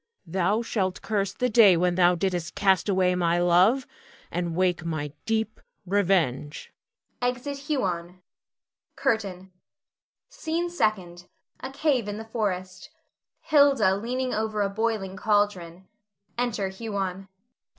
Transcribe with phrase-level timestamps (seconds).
[0.25, 3.85] Thou shalt curse the day when thou didst cast away my love,
[4.31, 6.73] and wake my deep revenge.
[7.21, 8.19] [Exit Huon.
[8.95, 9.51] CURTAIN.
[10.27, 11.27] SCENE SECOND.
[11.59, 12.89] [A cave in the forest.
[13.41, 15.87] Hilda leaning over a boiling caldron.
[16.35, 17.27] Enter Huon.